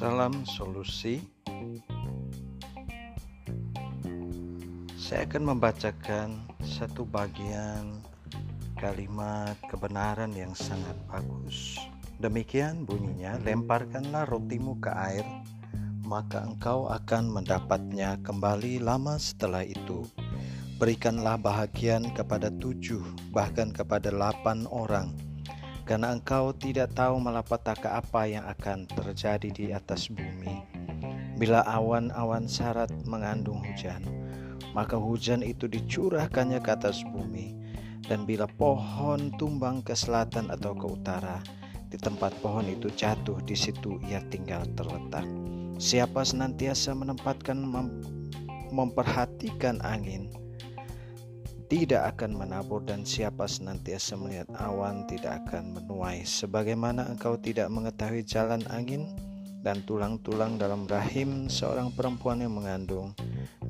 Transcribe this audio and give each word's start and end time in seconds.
Salam 0.00 0.48
solusi. 0.48 1.20
Saya 4.96 5.28
akan 5.28 5.52
membacakan 5.52 6.40
satu 6.64 7.04
bagian 7.04 8.00
kalimat 8.80 9.60
kebenaran 9.68 10.32
yang 10.32 10.56
sangat 10.56 10.96
bagus. 11.04 11.76
Demikian 12.16 12.88
bunyinya, 12.88 13.36
lemparkanlah 13.44 14.24
rotimu 14.24 14.80
ke 14.80 14.88
air, 14.88 15.28
maka 16.08 16.48
engkau 16.48 16.88
akan 16.88 17.36
mendapatnya 17.36 18.16
kembali 18.24 18.80
lama 18.80 19.20
setelah 19.20 19.68
itu. 19.68 20.08
Berikanlah 20.80 21.36
bahagian 21.36 22.08
kepada 22.16 22.48
tujuh, 22.48 23.04
bahkan 23.36 23.68
kepada 23.68 24.08
delapan 24.08 24.64
orang 24.72 25.12
karena 25.90 26.14
engkau 26.14 26.54
tidak 26.54 26.94
tahu 26.94 27.18
malapetaka 27.18 27.98
apa 27.98 28.22
yang 28.22 28.46
akan 28.46 28.86
terjadi 28.86 29.50
di 29.50 29.64
atas 29.74 30.06
bumi. 30.06 30.62
Bila 31.34 31.66
awan-awan 31.66 32.46
syarat 32.46 32.94
mengandung 33.10 33.58
hujan, 33.58 33.98
maka 34.70 34.94
hujan 34.94 35.42
itu 35.42 35.66
dicurahkannya 35.66 36.62
ke 36.62 36.70
atas 36.70 37.02
bumi. 37.10 37.58
Dan 38.06 38.22
bila 38.22 38.46
pohon 38.46 39.34
tumbang 39.34 39.82
ke 39.82 39.98
selatan 39.98 40.54
atau 40.54 40.78
ke 40.78 40.86
utara, 40.86 41.42
di 41.90 41.98
tempat 41.98 42.38
pohon 42.38 42.70
itu 42.70 42.86
jatuh, 42.94 43.42
di 43.42 43.58
situ 43.58 43.98
ia 44.06 44.22
tinggal 44.30 44.62
terletak. 44.78 45.26
Siapa 45.82 46.22
senantiasa 46.22 46.94
menempatkan 46.94 47.58
mem 47.58 47.98
memperhatikan 48.70 49.82
angin, 49.82 50.30
tidak 51.70 52.18
akan 52.18 52.34
menabur 52.34 52.82
dan 52.82 53.06
siapa 53.06 53.46
senantiasa 53.46 54.18
melihat 54.18 54.50
awan 54.58 55.06
tidak 55.06 55.46
akan 55.46 55.78
menuai. 55.78 56.26
Sebagaimana 56.26 57.06
engkau 57.06 57.38
tidak 57.38 57.70
mengetahui 57.70 58.26
jalan 58.26 58.58
angin 58.74 59.06
dan 59.62 59.78
tulang-tulang 59.86 60.58
dalam 60.58 60.90
rahim 60.90 61.46
seorang 61.46 61.94
perempuan 61.94 62.42
yang 62.42 62.58
mengandung 62.58 63.14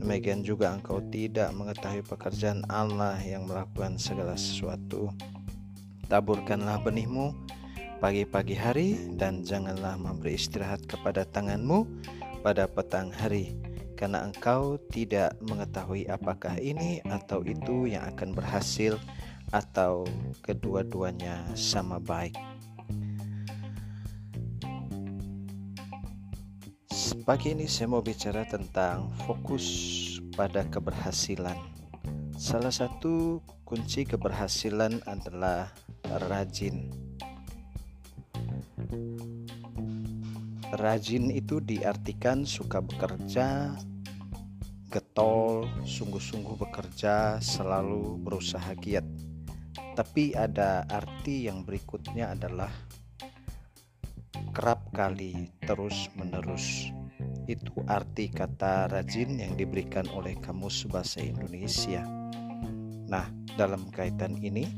demikian 0.00 0.40
juga 0.40 0.72
engkau 0.72 1.04
tidak 1.12 1.52
mengetahui 1.52 2.00
pekerjaan 2.00 2.64
Allah 2.72 3.20
yang 3.20 3.44
melakukan 3.44 4.00
segala 4.00 4.32
sesuatu. 4.32 5.12
Taburkanlah 6.08 6.80
benihmu 6.80 7.36
pagi-pagi 8.00 8.56
hari 8.56 8.88
dan 9.20 9.44
janganlah 9.44 10.00
memberi 10.00 10.40
istirahat 10.40 10.88
kepada 10.88 11.28
tanganmu 11.28 11.84
pada 12.40 12.64
petang 12.64 13.12
hari 13.12 13.69
karena 14.00 14.24
engkau 14.24 14.80
tidak 14.88 15.36
mengetahui 15.44 16.08
apakah 16.08 16.56
ini 16.56 17.04
atau 17.04 17.44
itu 17.44 17.84
yang 17.84 18.08
akan 18.08 18.32
berhasil 18.32 18.96
atau 19.52 20.08
kedua-duanya 20.40 21.44
sama 21.52 22.00
baik. 22.00 22.32
Pagi 27.28 27.52
ini 27.52 27.68
saya 27.68 27.92
mau 27.92 28.00
bicara 28.00 28.48
tentang 28.48 29.12
fokus 29.28 29.68
pada 30.32 30.64
keberhasilan. 30.64 31.60
Salah 32.40 32.72
satu 32.72 33.44
kunci 33.68 34.08
keberhasilan 34.08 35.04
adalah 35.04 35.76
rajin. 36.08 36.99
Rajin 40.70 41.34
itu 41.34 41.58
diartikan 41.58 42.46
suka 42.46 42.78
bekerja, 42.78 43.74
getol, 44.86 45.66
sungguh-sungguh 45.82 46.62
bekerja, 46.62 47.42
selalu 47.42 48.14
berusaha 48.22 48.70
giat. 48.78 49.02
Tapi 49.98 50.30
ada 50.38 50.86
arti 50.86 51.50
yang 51.50 51.66
berikutnya 51.66 52.38
adalah 52.38 52.70
kerap 54.54 54.94
kali 54.94 55.50
terus-menerus. 55.66 56.94
Itu 57.50 57.74
arti 57.90 58.30
kata 58.30 58.94
rajin 58.94 59.42
yang 59.42 59.58
diberikan 59.58 60.06
oleh 60.14 60.38
Kamus 60.38 60.86
Bahasa 60.86 61.18
Indonesia. 61.18 62.06
Nah, 63.10 63.26
dalam 63.58 63.90
kaitan 63.90 64.38
ini 64.38 64.70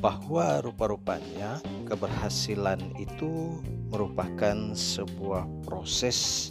bahwa 0.00 0.64
rupa-rupanya 0.64 1.60
keberhasilan 1.84 2.80
itu 2.96 3.60
merupakan 3.92 4.72
sebuah 4.72 5.44
proses 5.68 6.50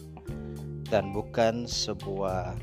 dan 0.89 1.09
bukan 1.09 1.65
sebuah 1.65 2.53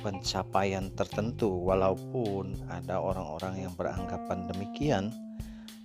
pencapaian 0.00 0.88
tertentu. 0.96 1.52
Walaupun 1.52 2.56
ada 2.72 2.98
orang-orang 2.98 3.68
yang 3.68 3.72
beranggapan 3.76 4.48
demikian 4.48 5.12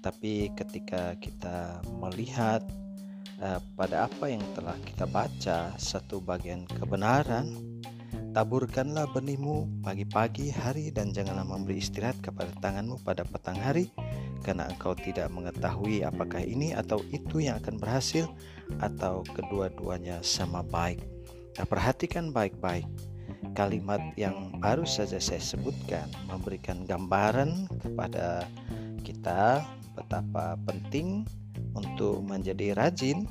tapi 0.01 0.47
ketika 0.55 1.19
kita 1.19 1.83
melihat 1.99 2.63
uh, 3.43 3.59
pada 3.75 4.07
apa 4.07 4.31
yang 4.31 4.43
telah 4.55 4.77
kita 4.87 5.03
baca 5.09 5.75
satu 5.75 6.23
bagian 6.23 6.63
kebenaran 6.79 7.51
taburkanlah 8.31 9.09
benihmu 9.11 9.83
pagi-pagi 9.83 10.53
hari 10.53 10.93
dan 10.93 11.11
janganlah 11.11 11.43
memberi 11.43 11.81
istirahat 11.81 12.15
kepada 12.21 12.53
tanganmu 12.61 13.01
pada 13.01 13.25
petang 13.25 13.57
hari 13.57 13.89
karena 14.45 14.69
engkau 14.69 14.93
tidak 14.97 15.29
mengetahui 15.33 16.03
apakah 16.05 16.43
ini 16.43 16.73
atau 16.75 17.01
itu 17.13 17.43
yang 17.45 17.61
akan 17.61 17.79
berhasil 17.79 18.25
atau 18.83 19.23
kedua-duanya 19.33 20.19
sama 20.21 20.61
baik 20.65 21.01
Nah, 21.57 21.65
perhatikan 21.65 22.29
baik-baik. 22.29 22.85
Kalimat 23.57 23.99
yang 24.13 24.53
baru 24.61 24.85
saja 24.85 25.17
saya 25.17 25.41
sebutkan 25.41 26.05
memberikan 26.29 26.85
gambaran 26.85 27.65
kepada 27.81 28.45
kita 29.01 29.65
betapa 29.97 30.53
penting 30.69 31.25
untuk 31.73 32.21
menjadi 32.21 32.77
rajin 32.77 33.25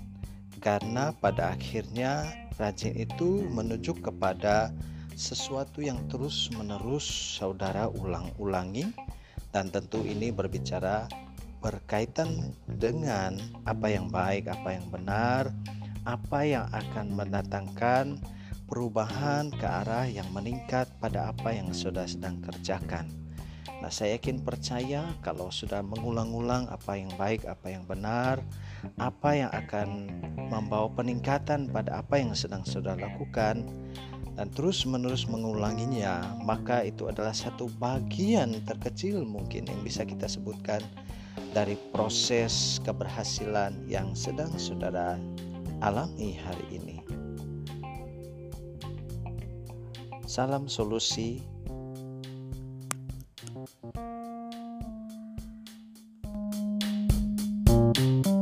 karena 0.58 1.14
pada 1.22 1.54
akhirnya 1.54 2.26
rajin 2.58 2.98
itu 2.98 3.46
menuju 3.54 3.94
kepada 4.02 4.74
sesuatu 5.14 5.78
yang 5.78 6.02
terus-menerus 6.10 7.06
saudara 7.38 7.86
ulang-ulangi 7.86 8.90
dan 9.56 9.72
tentu 9.72 10.04
ini 10.04 10.28
berbicara 10.28 11.08
berkaitan 11.64 12.52
dengan 12.68 13.40
apa 13.64 13.88
yang 13.88 14.12
baik, 14.12 14.52
apa 14.52 14.76
yang 14.76 14.84
benar, 14.92 15.48
apa 16.04 16.44
yang 16.44 16.68
akan 16.68 17.16
mendatangkan 17.16 18.20
perubahan 18.68 19.48
ke 19.48 19.64
arah 19.64 20.04
yang 20.04 20.28
meningkat 20.36 20.92
pada 21.00 21.32
apa 21.32 21.56
yang 21.56 21.72
sudah 21.72 22.04
sedang 22.04 22.36
kerjakan. 22.44 23.08
Nah, 23.86 23.94
saya 23.94 24.18
yakin 24.18 24.42
percaya 24.42 25.06
kalau 25.22 25.46
sudah 25.46 25.78
mengulang-ulang 25.78 26.66
apa 26.74 26.98
yang 26.98 27.06
baik, 27.14 27.46
apa 27.46 27.70
yang 27.70 27.86
benar, 27.86 28.42
apa 28.98 29.30
yang 29.30 29.46
akan 29.54 30.10
membawa 30.50 30.90
peningkatan 30.90 31.70
pada 31.70 32.02
apa 32.02 32.18
yang 32.18 32.34
sedang 32.34 32.66
sudah 32.66 32.98
lakukan 32.98 33.62
dan 34.34 34.50
terus-menerus 34.58 35.30
mengulanginya, 35.30 36.34
maka 36.42 36.82
itu 36.82 37.06
adalah 37.06 37.30
satu 37.30 37.70
bagian 37.78 38.58
terkecil 38.66 39.22
mungkin 39.22 39.70
yang 39.70 39.78
bisa 39.86 40.02
kita 40.02 40.26
sebutkan 40.26 40.82
dari 41.54 41.78
proses 41.94 42.82
keberhasilan 42.82 43.86
yang 43.86 44.18
sedang 44.18 44.50
saudara 44.58 45.14
alami 45.78 46.34
hari 46.34 46.82
ini. 46.82 46.98
Salam 50.26 50.66
solusi 50.66 51.54
thank 53.66 53.96
you 58.26 58.35